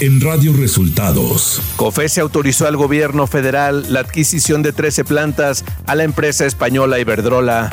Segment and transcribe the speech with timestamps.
[0.00, 1.60] en Radio Resultados.
[1.76, 7.70] COFESE autorizó al gobierno federal la adquisición de 13 plantas a la empresa española Iberdrola.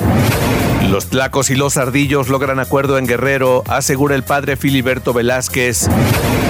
[0.90, 5.88] Los tlacos y los ardillos logran acuerdo en Guerrero, asegura el padre Filiberto Velázquez.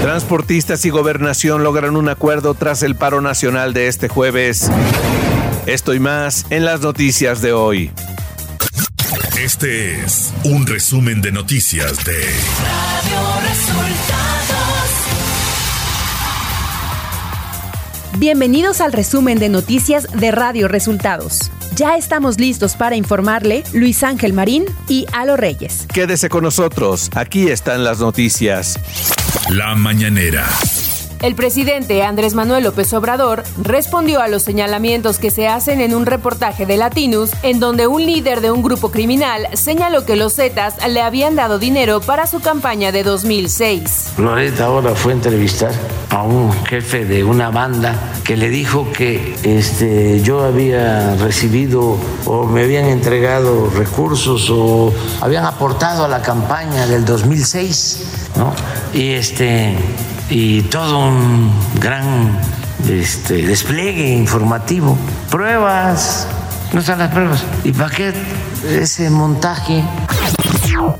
[0.01, 4.71] Transportistas y gobernación logran un acuerdo tras el paro nacional de este jueves.
[5.67, 7.91] Esto y más en las noticias de hoy.
[9.39, 15.06] Este es un resumen de noticias de Radio Resultados.
[18.15, 21.51] Bienvenidos al resumen de noticias de Radio Resultados.
[21.75, 25.85] Ya estamos listos para informarle Luis Ángel Marín y Alo Reyes.
[25.93, 28.79] Quédese con nosotros, aquí están las noticias.
[29.49, 30.47] La mañanera.
[31.21, 36.05] El presidente Andrés Manuel López Obrador respondió a los señalamientos que se hacen en un
[36.05, 40.75] reportaje de Latinus, en donde un líder de un grupo criminal señaló que los Zetas
[40.87, 44.13] le habían dado dinero para su campaña de 2006.
[44.19, 45.71] Loretta ahora fue a entrevistar
[46.11, 52.45] a un jefe de una banda que le dijo que este, yo había recibido o
[52.45, 58.53] me habían entregado recursos o habían aportado a la campaña del 2006, ¿no?
[58.93, 59.75] Y este
[60.29, 62.39] y todo un gran
[62.89, 64.97] este, despliegue informativo.
[65.29, 66.27] Pruebas,
[66.73, 67.43] no están las pruebas.
[67.63, 68.13] ¿Y para qué
[68.69, 69.83] ese montaje?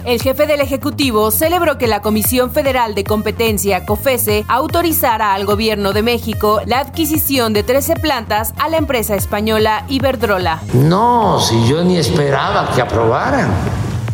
[0.05, 5.93] El jefe del Ejecutivo celebró que la Comisión Federal de Competencia, COFESE, autorizara al Gobierno
[5.93, 10.61] de México la adquisición de 13 plantas a la empresa española Iberdrola.
[10.73, 13.49] No, si yo ni esperaba que aprobaran,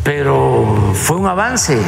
[0.02, 1.80] pero fue un avance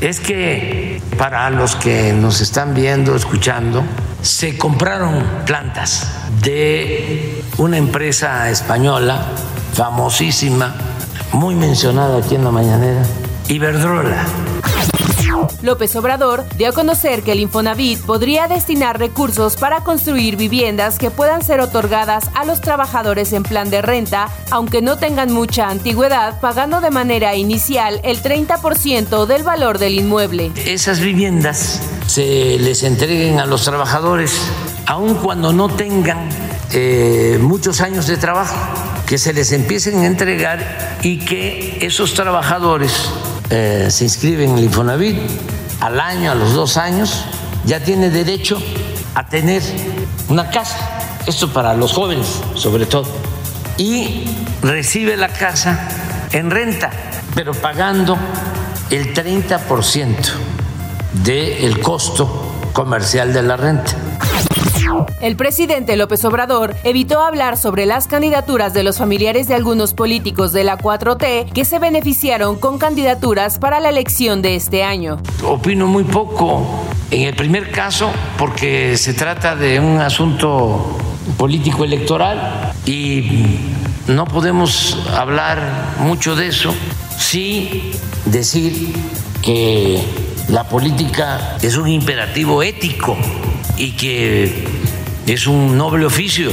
[0.00, 3.82] es que para los que nos están viendo, escuchando,
[4.22, 9.26] se compraron plantas de una empresa española
[9.74, 10.74] famosísima,
[11.32, 13.02] muy mencionada aquí en la mañanera,
[13.48, 14.24] Iberdrola.
[15.62, 21.10] López Obrador dio a conocer que el Infonavit podría destinar recursos para construir viviendas que
[21.10, 26.40] puedan ser otorgadas a los trabajadores en plan de renta, aunque no tengan mucha antigüedad,
[26.40, 30.52] pagando de manera inicial el 30% del valor del inmueble.
[30.56, 34.38] Esas viviendas se les entreguen a los trabajadores,
[34.86, 36.28] aun cuando no tengan
[36.72, 38.56] eh, muchos años de trabajo,
[39.06, 43.10] que se les empiecen a entregar y que esos trabajadores
[43.56, 45.16] eh, se inscriben en el Infonavit,
[45.78, 47.24] al año, a los dos años,
[47.64, 48.60] ya tiene derecho
[49.14, 49.62] a tener
[50.28, 50.76] una casa.
[51.24, 52.26] Esto para los jóvenes,
[52.56, 53.06] sobre todo.
[53.76, 54.24] Y
[54.60, 55.88] recibe la casa
[56.32, 56.90] en renta,
[57.36, 58.18] pero pagando
[58.90, 60.16] el 30%
[61.22, 63.92] del costo comercial de la renta.
[65.20, 70.52] El presidente López Obrador evitó hablar sobre las candidaturas de los familiares de algunos políticos
[70.52, 75.20] de la 4T que se beneficiaron con candidaturas para la elección de este año.
[75.44, 80.98] Opino muy poco en el primer caso porque se trata de un asunto
[81.36, 83.58] político electoral y
[84.06, 86.74] no podemos hablar mucho de eso.
[87.16, 87.92] Sí
[88.26, 88.92] decir
[89.42, 90.02] que
[90.48, 93.16] la política es un imperativo ético
[93.76, 94.73] y que
[95.26, 96.50] es un noble oficio.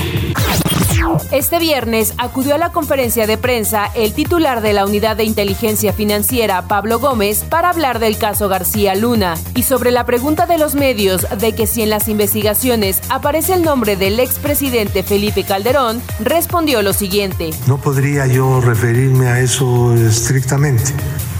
[1.31, 5.93] Este viernes acudió a la conferencia de prensa el titular de la Unidad de Inteligencia
[5.93, 10.75] Financiera, Pablo Gómez, para hablar del caso García Luna y sobre la pregunta de los
[10.75, 16.81] medios de que si en las investigaciones aparece el nombre del expresidente Felipe Calderón, respondió
[16.81, 17.49] lo siguiente.
[17.67, 20.93] No podría yo referirme a eso estrictamente.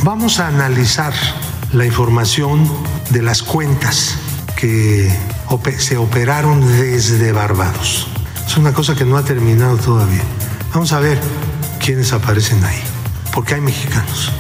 [0.03, 1.13] Vamos a analizar
[1.71, 2.69] la información
[3.11, 4.17] de las cuentas
[4.55, 5.09] que
[5.79, 8.07] se operaron desde Barbados.
[8.47, 10.23] Es una cosa que no ha terminado todavía.
[10.73, 11.19] Vamos a ver
[11.84, 12.81] quiénes aparecen ahí,
[13.34, 14.31] porque hay mexicanos.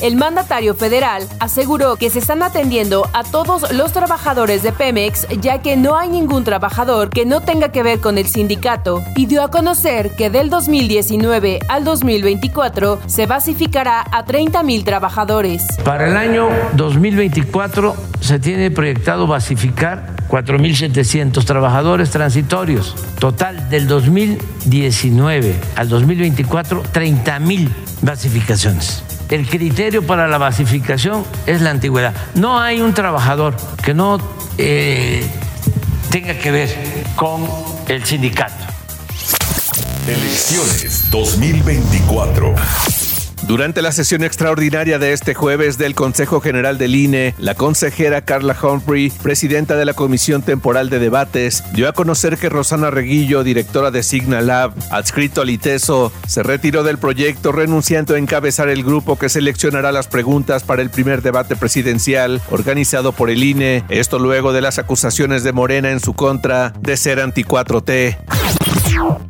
[0.00, 5.60] El mandatario federal aseguró que se están atendiendo a todos los trabajadores de Pemex, ya
[5.60, 9.42] que no hay ningún trabajador que no tenga que ver con el sindicato, y dio
[9.42, 15.66] a conocer que del 2019 al 2024 se basificará a 30 mil trabajadores.
[15.84, 22.94] Para el año 2024 se tiene proyectado basificar 4.700 trabajadores transitorios.
[23.18, 27.68] Total, del 2019 al 2024, 30.000
[28.02, 29.02] basificaciones.
[29.30, 32.14] El criterio para la basificación es la antigüedad.
[32.34, 34.18] No hay un trabajador que no
[34.56, 35.22] eh,
[36.10, 37.46] tenga que ver con
[37.88, 38.64] el sindicato.
[40.06, 42.54] Elecciones 2024.
[43.48, 48.54] Durante la sesión extraordinaria de este jueves del Consejo General del INE, la consejera Carla
[48.62, 53.90] Humphrey, presidenta de la Comisión Temporal de Debates, dio a conocer que Rosana Reguillo, directora
[53.90, 59.18] de Signa Lab, adscrito al ITESO, se retiró del proyecto renunciando a encabezar el grupo
[59.18, 64.52] que seleccionará las preguntas para el primer debate presidencial organizado por el INE, esto luego
[64.52, 68.67] de las acusaciones de Morena en su contra de ser anti-4T.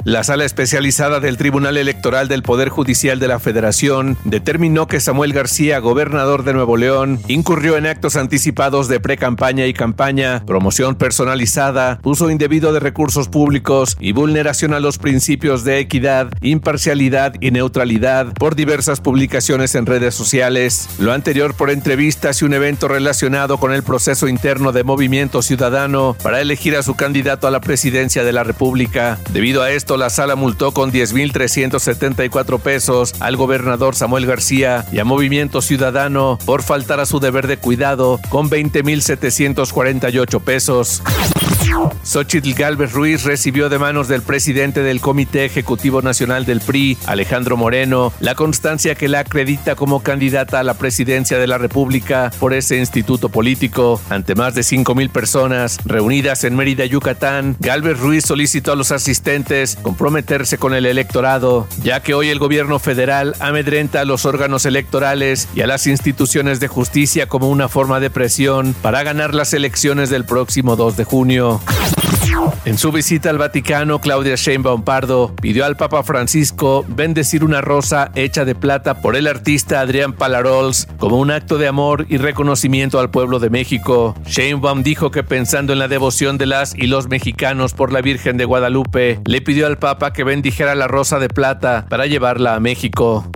[0.05, 5.33] La sala especializada del Tribunal Electoral del Poder Judicial de la Federación determinó que Samuel
[5.33, 12.01] García, gobernador de Nuevo León, incurrió en actos anticipados de pre-campaña y campaña, promoción personalizada,
[12.05, 18.33] uso indebido de recursos públicos y vulneración a los principios de equidad, imparcialidad y neutralidad
[18.35, 20.89] por diversas publicaciones en redes sociales.
[20.99, 26.17] Lo anterior por entrevistas y un evento relacionado con el proceso interno de Movimiento Ciudadano
[26.23, 29.19] para elegir a su candidato a la presidencia de la República.
[29.33, 35.05] Debido a esto, la sala multó con 10.374 pesos al gobernador Samuel García y a
[35.05, 41.03] Movimiento Ciudadano por faltar a su deber de cuidado con 20.748 pesos.
[42.03, 47.57] Xochitl Galvez Ruiz recibió de manos del presidente del Comité Ejecutivo Nacional del PRI, Alejandro
[47.57, 52.55] Moreno, la constancia que la acredita como candidata a la presidencia de la República por
[52.55, 54.01] ese instituto político.
[54.09, 59.77] Ante más de 5.000 personas reunidas en Mérida, Yucatán, Galvez Ruiz solicitó a los asistentes
[59.83, 65.49] comprometerse con el electorado, ya que hoy el gobierno federal amedrenta a los órganos electorales
[65.55, 70.11] y a las instituciones de justicia como una forma de presión para ganar las elecciones
[70.11, 71.61] del próximo 2 de junio.
[72.65, 78.11] En su visita al Vaticano, Claudia Sheinbaum Pardo pidió al Papa Francisco bendecir una rosa
[78.15, 83.01] hecha de plata por el artista Adrián Palarols como un acto de amor y reconocimiento
[83.01, 84.15] al pueblo de México.
[84.27, 88.37] Sheinbaum dijo que pensando en la devoción de las y los mexicanos por la Virgen
[88.37, 92.61] de Guadalupe, le pidió al Papa que bendijera la rosa de plata para llevarla a
[92.61, 93.31] México.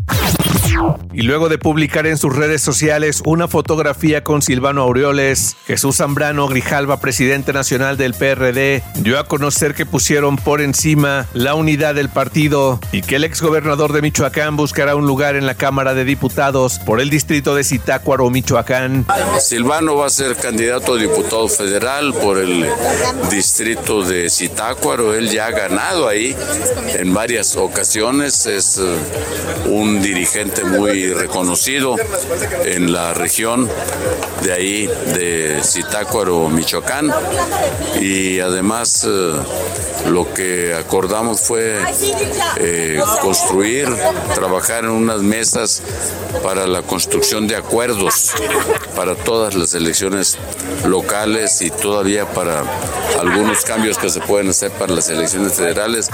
[1.12, 6.48] Y luego de publicar en sus redes sociales una fotografía con Silvano Aureoles, Jesús Zambrano
[6.48, 12.08] Grijalva, presidente nacional del PRD, dio a conocer que pusieron por encima la unidad del
[12.08, 16.78] partido y que el exgobernador de Michoacán buscará un lugar en la Cámara de Diputados
[16.78, 19.06] por el distrito de Zitácuaro, Michoacán.
[19.40, 22.66] Silvano va a ser candidato a diputado federal por el
[23.30, 25.14] distrito de Zitácuaro.
[25.14, 26.34] Él ya ha ganado ahí
[26.94, 28.46] en varias ocasiones.
[28.46, 28.96] Es eh,
[29.66, 31.96] un dirigente muy reconocido
[32.64, 33.68] en la región
[34.42, 37.12] de ahí, de Zitácuaro, Michoacán.
[38.00, 39.34] Y además eh,
[40.08, 41.78] lo que acordamos fue
[42.56, 43.88] eh, construir,
[44.34, 45.82] trabajar en unas mesas
[46.42, 48.32] para la construcción de acuerdos
[48.96, 50.38] para todas las elecciones
[50.86, 52.64] locales y todavía para
[53.20, 56.08] algunos cambios que se pueden hacer para las elecciones federales.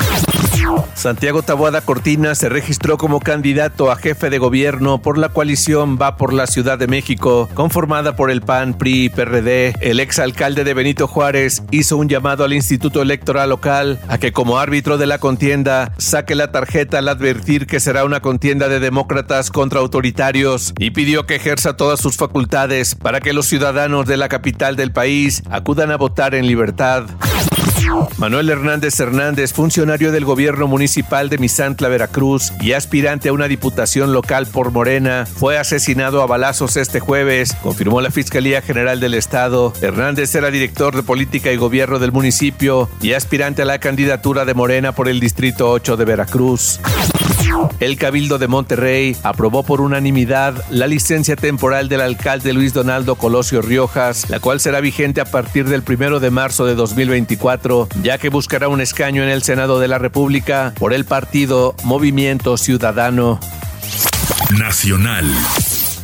[0.95, 6.17] Santiago Taboada Cortina se registró como candidato a jefe de gobierno por la coalición Va
[6.17, 9.75] por la Ciudad de México, conformada por el PAN, PRI y PRD.
[9.81, 14.59] El exalcalde de Benito Juárez hizo un llamado al Instituto Electoral Local a que como
[14.59, 19.51] árbitro de la contienda saque la tarjeta al advertir que será una contienda de demócratas
[19.51, 24.29] contra autoritarios y pidió que ejerza todas sus facultades para que los ciudadanos de la
[24.29, 27.05] capital del país acudan a votar en libertad.
[28.17, 34.13] Manuel Hernández Hernández, funcionario del gobierno municipal de Misantla, Veracruz y aspirante a una diputación
[34.13, 39.73] local por Morena, fue asesinado a balazos este jueves, confirmó la Fiscalía General del Estado.
[39.81, 44.55] Hernández era director de política y gobierno del municipio y aspirante a la candidatura de
[44.55, 46.81] Morena por el Distrito 8 de Veracruz.
[47.81, 53.63] El Cabildo de Monterrey aprobó por unanimidad la licencia temporal del alcalde Luis Donaldo Colosio
[53.63, 58.31] Riojas, la cual será vigente a partir del primero de marzo de 2024, ya que
[58.31, 63.39] buscará un escaño en el Senado de la República por el partido Movimiento Ciudadano.
[64.59, 65.27] Nacional.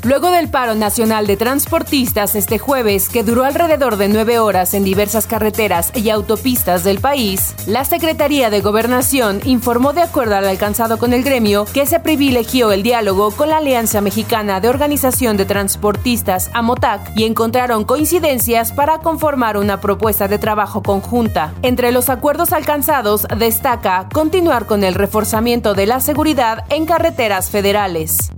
[0.04, 4.84] Luego del paro nacional de transportistas este jueves, que duró alrededor de nueve horas en
[4.84, 10.98] diversas carreteras y autopistas del país, la Secretaría de Gobernación informó de acuerdo al alcanzado
[10.98, 15.46] con el gremio que se privilegió el diálogo con la Alianza Mexicana de Organización de
[15.46, 21.54] Transportistas, AMOTAC, y encontraron coincidencias para conformar una propuesta de trabajo conjunta.
[21.62, 28.30] Entre los acuerdos alcanzados destaca continuar con el reforzamiento de la seguridad en carreteras federales.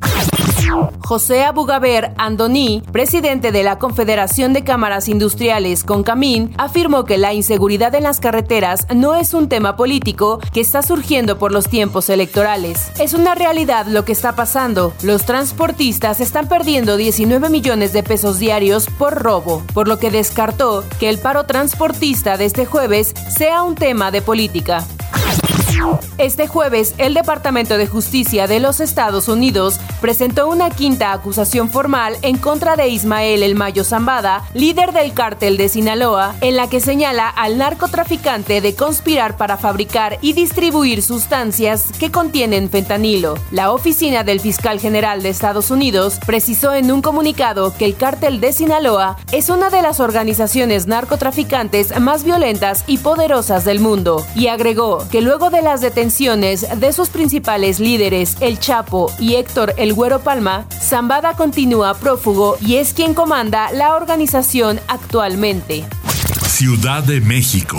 [1.00, 7.94] José Abugaber Andoni, presidente de la Confederación de Cámaras Industriales Concamín, afirmó que la inseguridad
[7.94, 12.90] en las carreteras no es un tema político que está surgiendo por los tiempos electorales.
[12.99, 14.92] Es una realidad lo que está pasando.
[15.02, 20.85] Los transportistas están perdiendo 19 millones de pesos diarios por robo, por lo que descartó
[20.99, 24.85] que el paro transportista de este jueves sea un tema de política.
[26.18, 32.16] Este jueves, el Departamento de Justicia de los Estados Unidos presentó una quinta acusación formal
[32.23, 36.80] en contra de Ismael El Mayo Zambada, líder del cártel de Sinaloa, en la que
[36.80, 43.35] señala al narcotraficante de conspirar para fabricar y distribuir sustancias que contienen fentanilo.
[43.50, 48.40] La oficina del fiscal general de Estados Unidos precisó en un comunicado que el cártel
[48.40, 54.49] de Sinaloa es una de las organizaciones narcotraficantes más violentas y poderosas del mundo y
[54.49, 59.94] agregó que luego de las detenciones de sus principales líderes, El Chapo y Héctor El
[59.94, 65.85] Güero Palma, Zambada continúa prófugo y es quien comanda la organización actualmente.
[66.46, 67.78] Ciudad de México.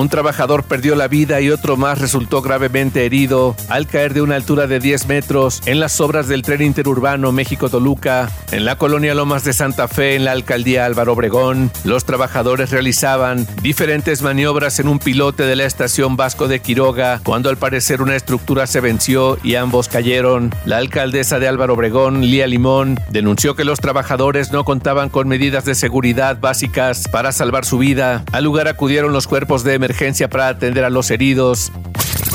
[0.00, 4.34] Un trabajador perdió la vida y otro más resultó gravemente herido al caer de una
[4.34, 9.44] altura de 10 metros en las obras del tren interurbano México-Toluca, en la colonia Lomas
[9.44, 11.70] de Santa Fe, en la alcaldía Álvaro Obregón.
[11.84, 17.50] Los trabajadores realizaban diferentes maniobras en un pilote de la estación Vasco de Quiroga cuando
[17.50, 20.50] al parecer una estructura se venció y ambos cayeron.
[20.64, 25.66] La alcaldesa de Álvaro Obregón, Lía Limón, denunció que los trabajadores no contaban con medidas
[25.66, 28.24] de seguridad básicas para salvar su vida.
[28.32, 29.89] Al lugar acudieron los cuerpos de emergencia
[30.28, 31.72] para atender a los heridos.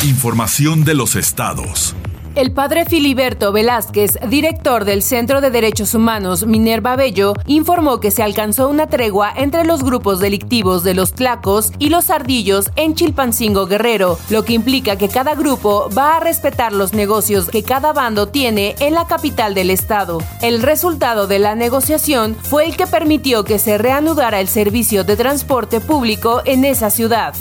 [0.03, 1.95] Información de los estados.
[2.36, 8.24] El padre Filiberto Velázquez, director del Centro de Derechos Humanos Minerva Bello, informó que se
[8.24, 13.68] alcanzó una tregua entre los grupos delictivos de los Tlacos y los Ardillos en Chilpancingo
[13.68, 18.27] Guerrero, lo que implica que cada grupo va a respetar los negocios que cada bando
[18.27, 20.18] tiene en la capital del estado.
[20.42, 25.15] El resultado de la negociación fue el que permitió que se reanudara el servicio de
[25.15, 27.34] transporte público en esa ciudad.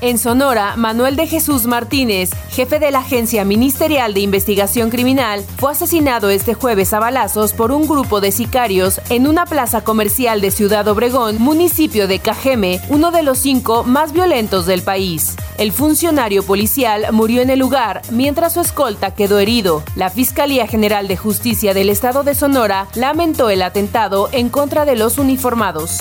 [0.00, 5.72] En Sonora, Manuel de Jesús Martínez, jefe de la Agencia Ministerial de Investigación Criminal, fue
[5.72, 10.50] asesinado este jueves a balazos por un grupo de sicarios en una plaza comercial de
[10.50, 15.34] Ciudad Obregón, municipio de Cajeme, uno de los cinco más violentos del país.
[15.58, 19.82] El funcionario policial murió en el lugar, mientras su escolta quedó herido.
[19.94, 24.96] La Fiscalía General de Justicia del Estado de Sonora lamentó el atentado en contra de
[24.96, 25.98] los uniformados.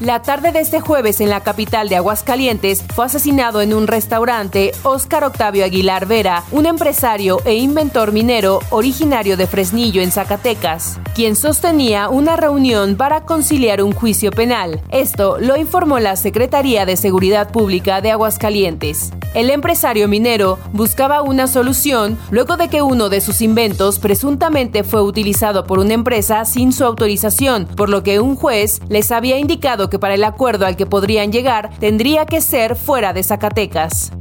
[0.00, 4.72] La tarde de este jueves en la capital de Aguascalientes fue asesinado en un restaurante
[4.82, 11.36] Óscar Octavio Aguilar Vera, un empresario e inventor minero originario de Fresnillo en Zacatecas, quien
[11.36, 14.80] sostenía una reunión para conciliar un juicio penal.
[14.90, 19.10] Esto lo informó la Secretaría de Seguridad Pública de Aguascalientes.
[19.34, 25.02] El empresario minero buscaba una solución luego de que uno de sus inventos presuntamente fue
[25.02, 29.88] utilizado por una empresa sin su autorización, por lo que un juez les había indicado
[29.88, 34.12] que para el acuerdo al que podrían llegar tendría que ser fuera de Zacatecas.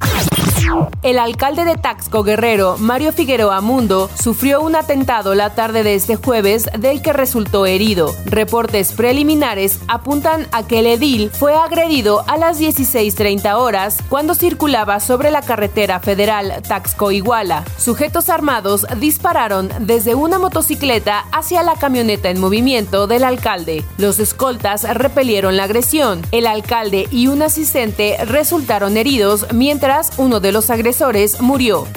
[1.04, 6.16] El alcalde de Taxco Guerrero, Mario Figueroa Mundo, sufrió un atentado la tarde de este
[6.16, 8.14] jueves del que resultó herido.
[8.26, 15.00] Reportes preliminares apuntan a que el edil fue agredido a las 16.30 horas cuando circulaba
[15.00, 17.64] sobre la carretera federal Taxco-Iguala.
[17.78, 23.86] Sujetos armados dispararon desde una motocicleta hacia la camioneta en movimiento del alcalde.
[23.98, 26.22] Los escoltas repelieron la agresión.
[26.32, 31.88] El alcalde y un asistente resultaron heridos mientras uno de los los agresores murió.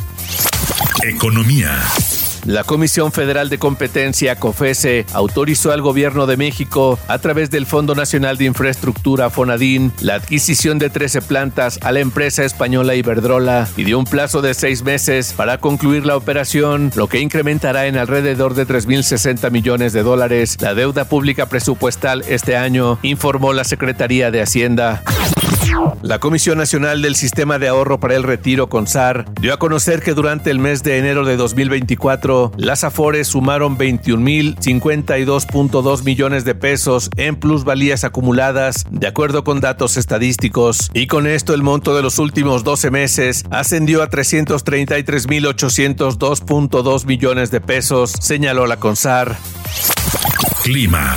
[1.02, 1.78] Economía.
[2.44, 7.94] La Comisión Federal de Competencia, COFESE, autorizó al Gobierno de México, a través del Fondo
[7.94, 13.84] Nacional de Infraestructura, FONADIN, la adquisición de 13 plantas a la empresa española Iberdrola y
[13.84, 18.52] dio un plazo de seis meses para concluir la operación, lo que incrementará en alrededor
[18.52, 24.42] de 3.060 millones de dólares la deuda pública presupuestal este año, informó la Secretaría de
[24.42, 25.02] Hacienda.
[26.02, 30.14] La Comisión Nacional del Sistema de Ahorro para el Retiro, CONSAR, dio a conocer que
[30.14, 37.36] durante el mes de enero de 2024, las AFORES sumaron 21.052.2 millones de pesos en
[37.36, 42.64] plusvalías acumuladas, de acuerdo con datos estadísticos, y con esto el monto de los últimos
[42.64, 49.36] 12 meses ascendió a 333.802.2 millones de pesos, señaló la CONSAR.
[50.62, 51.16] Clima.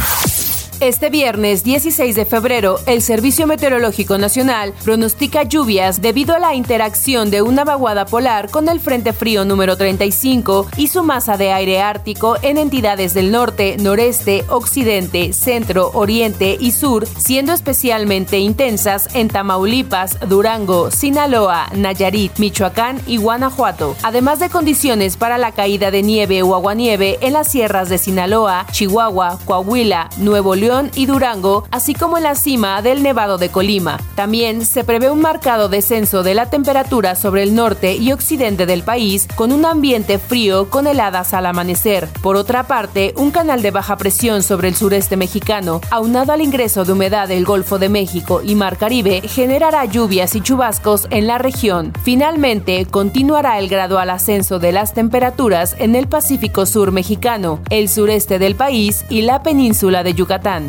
[0.84, 7.32] Este viernes 16 de febrero, el Servicio Meteorológico Nacional pronostica lluvias debido a la interacción
[7.32, 11.80] de una vaguada polar con el Frente Frío número 35 y su masa de aire
[11.80, 19.30] ártico en entidades del norte, noreste, occidente, centro, oriente y sur, siendo especialmente intensas en
[19.30, 26.44] Tamaulipas, Durango, Sinaloa, Nayarit, Michoacán y Guanajuato, además de condiciones para la caída de nieve
[26.44, 32.18] o aguanieve en las sierras de Sinaloa, Chihuahua, Coahuila, Nuevo León, Y Durango, así como
[32.18, 34.00] en la cima del Nevado de Colima.
[34.16, 38.82] También se prevé un marcado descenso de la temperatura sobre el norte y occidente del
[38.82, 42.10] país, con un ambiente frío con heladas al amanecer.
[42.24, 46.86] Por otra parte, un canal de baja presión sobre el sureste mexicano, aunado al ingreso
[46.86, 51.38] de humedad del Golfo de México y Mar Caribe, generará lluvias y chubascos en la
[51.38, 51.94] región.
[52.04, 58.40] Finalmente, continuará el gradual ascenso de las temperaturas en el Pacífico Sur mexicano, el sureste
[58.40, 60.63] del país y la península de Yucatán.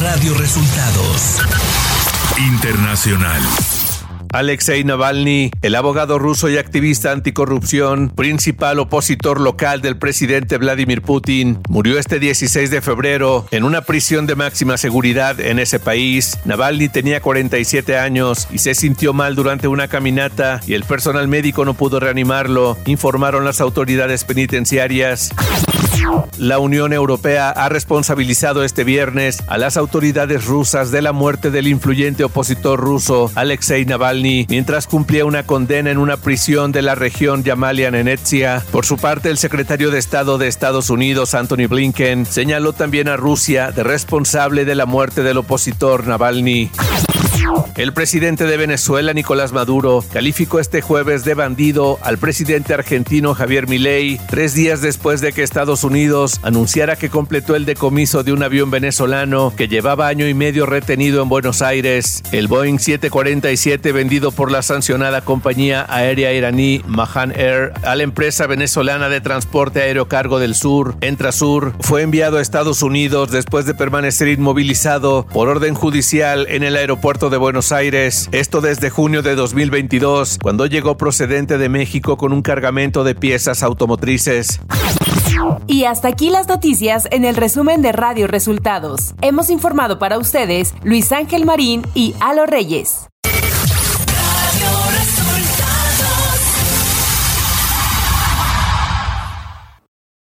[0.00, 1.40] Radio Resultados
[2.38, 3.77] Internacional.
[4.32, 11.60] Alexei Navalny, el abogado ruso y activista anticorrupción, principal opositor local del presidente Vladimir Putin,
[11.68, 16.38] murió este 16 de febrero en una prisión de máxima seguridad en ese país.
[16.44, 21.64] Navalny tenía 47 años y se sintió mal durante una caminata y el personal médico
[21.64, 25.30] no pudo reanimarlo, informaron las autoridades penitenciarias.
[26.38, 31.66] La Unión Europea ha responsabilizado este viernes a las autoridades rusas de la muerte del
[31.66, 37.44] influyente opositor ruso Alexei Navalny mientras cumplía una condena en una prisión de la región
[37.44, 38.64] Yamalia Nenetsia.
[38.72, 43.16] Por su parte, el secretario de Estado de Estados Unidos, Anthony Blinken, señaló también a
[43.16, 46.70] Rusia de responsable de la muerte del opositor Navalny.
[47.76, 53.68] El presidente de Venezuela, Nicolás Maduro, calificó este jueves de bandido al presidente argentino Javier
[53.68, 58.42] Milei, tres días después de que Estados Unidos anunciara que completó el decomiso de un
[58.42, 62.22] avión venezolano que llevaba año y medio retenido en Buenos Aires.
[62.32, 68.46] El Boeing 747 vendido por la sancionada compañía aérea iraní Mahan Air a la empresa
[68.48, 73.74] venezolana de transporte aéreo cargo del sur, Entrasur, fue enviado a Estados Unidos después de
[73.74, 79.34] permanecer inmovilizado por orden judicial en el aeropuerto de Buenos Aires, esto desde junio de
[79.34, 84.60] 2022, cuando llegó procedente de México con un cargamento de piezas automotrices.
[85.66, 89.14] Y hasta aquí las noticias en el resumen de Radio Resultados.
[89.20, 93.08] Hemos informado para ustedes Luis Ángel Marín y Alo Reyes.